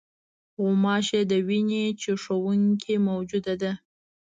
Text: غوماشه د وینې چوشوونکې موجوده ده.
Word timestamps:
غوماشه 0.61 1.19
د 1.31 1.33
وینې 1.47 1.83
چوشوونکې 2.01 2.95
موجوده 3.07 3.53
ده. 3.61 3.71